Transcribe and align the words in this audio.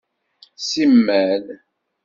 Simmal. 0.67 1.43